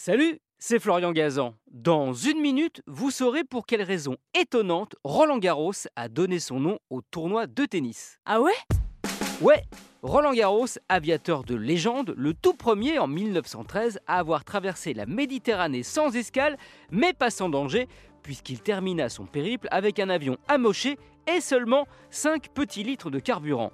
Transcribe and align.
Salut, 0.00 0.38
c'est 0.60 0.78
Florian 0.78 1.10
Gazan. 1.10 1.56
Dans 1.72 2.12
une 2.12 2.40
minute, 2.40 2.82
vous 2.86 3.10
saurez 3.10 3.42
pour 3.42 3.66
quelle 3.66 3.82
raison 3.82 4.16
étonnante 4.32 4.94
Roland 5.02 5.38
Garros 5.38 5.72
a 5.96 6.08
donné 6.08 6.38
son 6.38 6.60
nom 6.60 6.78
au 6.88 7.00
tournoi 7.00 7.48
de 7.48 7.64
tennis. 7.64 8.20
Ah 8.24 8.40
ouais? 8.40 8.52
Ouais, 9.40 9.60
Roland 10.02 10.34
Garros, 10.34 10.68
aviateur 10.88 11.42
de 11.42 11.56
légende, 11.56 12.14
le 12.16 12.32
tout 12.32 12.54
premier 12.54 13.00
en 13.00 13.08
1913 13.08 13.98
à 14.06 14.20
avoir 14.20 14.44
traversé 14.44 14.94
la 14.94 15.04
Méditerranée 15.04 15.82
sans 15.82 16.14
escale, 16.14 16.58
mais 16.92 17.12
pas 17.12 17.30
sans 17.30 17.48
danger, 17.48 17.88
puisqu'il 18.22 18.60
termina 18.60 19.08
son 19.08 19.26
périple 19.26 19.66
avec 19.72 19.98
un 19.98 20.10
avion 20.10 20.36
amoché 20.46 20.96
et 21.26 21.40
seulement 21.40 21.88
5 22.10 22.50
petits 22.50 22.84
litres 22.84 23.10
de 23.10 23.18
carburant. 23.18 23.72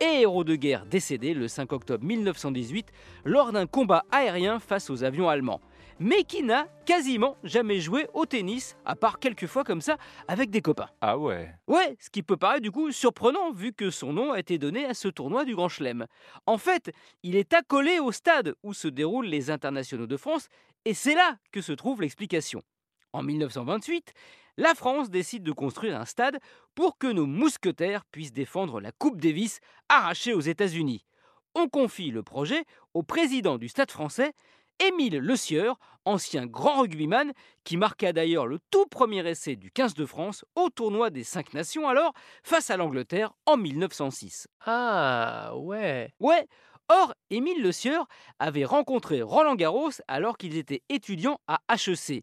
Et 0.00 0.20
héros 0.22 0.44
de 0.44 0.56
guerre 0.56 0.86
décédé 0.86 1.34
le 1.34 1.48
5 1.48 1.72
octobre 1.72 2.04
1918 2.04 2.88
lors 3.24 3.52
d'un 3.52 3.66
combat 3.66 4.04
aérien 4.10 4.60
face 4.60 4.90
aux 4.90 5.04
avions 5.04 5.28
allemands 5.28 5.60
mais 5.98 6.24
qui 6.24 6.42
n'a 6.42 6.68
quasiment 6.84 7.36
jamais 7.42 7.80
joué 7.80 8.06
au 8.14 8.26
tennis, 8.26 8.76
à 8.84 8.96
part 8.96 9.18
quelques 9.18 9.46
fois 9.46 9.64
comme 9.64 9.80
ça, 9.80 9.96
avec 10.28 10.50
des 10.50 10.60
copains. 10.60 10.88
Ah 11.00 11.18
ouais 11.18 11.54
Ouais, 11.66 11.96
ce 12.00 12.10
qui 12.10 12.22
peut 12.22 12.36
paraître 12.36 12.62
du 12.62 12.70
coup 12.70 12.92
surprenant 12.92 13.52
vu 13.52 13.72
que 13.72 13.90
son 13.90 14.12
nom 14.12 14.32
a 14.32 14.38
été 14.38 14.58
donné 14.58 14.84
à 14.84 14.94
ce 14.94 15.08
tournoi 15.08 15.44
du 15.44 15.54
Grand 15.54 15.68
Chelem. 15.68 16.06
En 16.46 16.58
fait, 16.58 16.92
il 17.22 17.36
est 17.36 17.54
accolé 17.54 17.98
au 17.98 18.12
stade 18.12 18.54
où 18.62 18.74
se 18.74 18.88
déroulent 18.88 19.26
les 19.26 19.50
internationaux 19.50 20.06
de 20.06 20.16
France, 20.16 20.48
et 20.84 20.94
c'est 20.94 21.14
là 21.14 21.38
que 21.50 21.60
se 21.60 21.72
trouve 21.72 22.02
l'explication. 22.02 22.62
En 23.12 23.22
1928, 23.22 24.12
la 24.56 24.74
France 24.74 25.10
décide 25.10 25.42
de 25.42 25.52
construire 25.52 25.98
un 25.98 26.04
stade 26.04 26.38
pour 26.74 26.98
que 26.98 27.06
nos 27.06 27.26
mousquetaires 27.26 28.04
puissent 28.06 28.32
défendre 28.32 28.80
la 28.80 28.92
Coupe 28.92 29.20
Davis 29.20 29.60
arrachée 29.88 30.34
aux 30.34 30.40
États-Unis. 30.40 31.04
On 31.54 31.68
confie 31.68 32.10
le 32.10 32.22
projet 32.22 32.64
au 32.94 33.02
président 33.02 33.58
du 33.58 33.68
Stade 33.68 33.90
français, 33.90 34.32
Émile 34.78 35.18
Le 35.18 35.36
Sieur, 35.36 35.78
ancien 36.04 36.44
grand 36.46 36.82
rugbyman, 36.82 37.32
qui 37.64 37.78
marqua 37.78 38.12
d'ailleurs 38.12 38.46
le 38.46 38.58
tout 38.70 38.84
premier 38.86 39.26
essai 39.26 39.56
du 39.56 39.70
15 39.70 39.94
de 39.94 40.04
France 40.04 40.44
au 40.54 40.68
tournoi 40.68 41.08
des 41.08 41.24
Cinq 41.24 41.54
Nations 41.54 41.88
alors, 41.88 42.12
face 42.42 42.70
à 42.70 42.76
l'Angleterre 42.76 43.32
en 43.46 43.56
1906. 43.56 44.48
Ah 44.66 45.52
ouais 45.56 46.12
Ouais 46.20 46.46
Or, 46.88 47.14
Émile 47.30 47.62
Le 47.62 47.72
Sieur 47.72 48.06
avait 48.38 48.64
rencontré 48.64 49.22
Roland 49.22 49.56
Garros 49.56 49.90
alors 50.06 50.36
qu'ils 50.36 50.56
étaient 50.56 50.82
étudiants 50.88 51.40
à 51.48 51.60
HEC. 51.70 52.22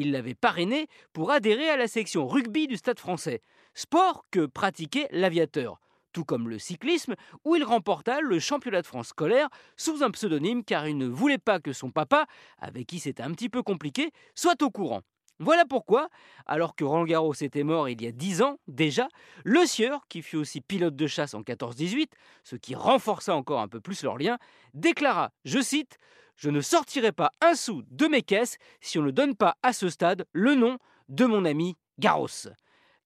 Il 0.00 0.12
l'avait 0.12 0.36
parrainé 0.36 0.86
pour 1.12 1.32
adhérer 1.32 1.68
à 1.68 1.76
la 1.76 1.88
section 1.88 2.28
rugby 2.28 2.68
du 2.68 2.76
Stade 2.76 3.00
français, 3.00 3.42
sport 3.74 4.26
que 4.30 4.46
pratiquait 4.46 5.08
l'aviateur 5.10 5.80
tout 6.12 6.24
comme 6.24 6.48
le 6.48 6.58
cyclisme, 6.58 7.14
où 7.44 7.54
il 7.54 7.64
remporta 7.64 8.20
le 8.20 8.38
championnat 8.38 8.80
de 8.80 8.86
France 8.86 9.08
scolaire 9.08 9.48
sous 9.76 10.02
un 10.02 10.10
pseudonyme 10.10 10.64
car 10.64 10.88
il 10.88 10.96
ne 10.96 11.06
voulait 11.06 11.38
pas 11.38 11.60
que 11.60 11.72
son 11.72 11.90
papa, 11.90 12.26
avec 12.58 12.86
qui 12.86 12.98
c'était 12.98 13.22
un 13.24 13.32
petit 13.32 13.48
peu 13.48 13.62
compliqué, 13.62 14.10
soit 14.34 14.62
au 14.62 14.70
courant. 14.70 15.02
Voilà 15.40 15.64
pourquoi, 15.66 16.08
alors 16.46 16.74
que 16.76 16.84
Roland 16.84 17.32
était 17.40 17.62
mort 17.62 17.88
il 17.88 18.00
y 18.00 18.06
a 18.06 18.12
10 18.12 18.42
ans 18.42 18.58
déjà, 18.68 19.08
Le 19.44 19.66
Sieur, 19.66 20.06
qui 20.08 20.22
fut 20.22 20.36
aussi 20.36 20.60
pilote 20.60 20.96
de 20.96 21.06
chasse 21.06 21.34
en 21.34 21.42
14-18, 21.42 22.06
ce 22.42 22.56
qui 22.56 22.74
renforça 22.74 23.34
encore 23.34 23.60
un 23.60 23.68
peu 23.68 23.80
plus 23.80 24.02
leur 24.02 24.16
lien, 24.16 24.38
déclara, 24.74 25.32
je 25.44 25.60
cite, 25.60 25.98
Je 26.38 26.50
ne 26.50 26.60
sortirai 26.60 27.10
pas 27.10 27.32
un 27.40 27.56
sou 27.56 27.82
de 27.90 28.06
mes 28.06 28.22
caisses 28.22 28.58
si 28.80 28.96
on 28.96 29.02
ne 29.02 29.10
donne 29.10 29.34
pas 29.34 29.56
à 29.64 29.72
ce 29.72 29.88
stade 29.88 30.24
le 30.32 30.54
nom 30.54 30.78
de 31.08 31.24
mon 31.26 31.44
ami 31.44 31.76
Garros. 31.98 32.28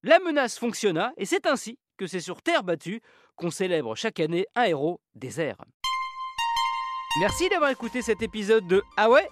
La 0.02 0.18
menace 0.18 0.58
fonctionna 0.58 1.14
et 1.16 1.24
c'est 1.24 1.46
ainsi 1.46 1.78
que 1.96 2.06
c'est 2.06 2.20
sur 2.20 2.42
terre 2.42 2.62
battue 2.62 3.00
qu'on 3.36 3.50
célèbre 3.50 3.96
chaque 3.96 4.20
année 4.20 4.44
un 4.54 4.64
héros 4.64 5.00
des 5.14 5.40
airs. 5.40 5.56
Merci 7.20 7.48
d'avoir 7.48 7.70
écouté 7.70 8.02
cet 8.02 8.20
épisode 8.20 8.66
de 8.66 8.82
Ah 8.98 9.08
ouais 9.08 9.26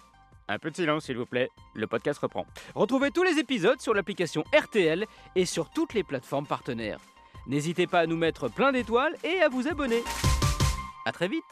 Un 0.49 0.59
peu 0.59 0.71
de 0.71 0.77
silence 0.77 1.05
s'il 1.05 1.19
vous 1.19 1.27
plaît, 1.27 1.51
le 1.75 1.87
podcast 1.87 2.21
reprend. 2.21 2.47
Retrouvez 2.75 3.11
tous 3.11 3.23
les 3.23 3.39
épisodes 3.39 3.83
sur 3.83 3.93
l'application 3.93 4.45
RTL 4.59 5.05
et 5.37 5.45
sur 5.45 5.69
toutes 5.69 5.93
les 5.93 6.05
plateformes 6.05 6.47
partenaires. 6.47 7.01
N'hésitez 7.47 7.87
pas 7.87 8.01
à 8.01 8.07
nous 8.07 8.17
mettre 8.17 8.49
plein 8.49 8.73
d'étoiles 8.73 9.17
et 9.25 9.43
à 9.43 9.51
vous 9.51 9.69
abonner. 9.69 10.03
A 11.05 11.13
très 11.13 11.29
vite 11.29 11.45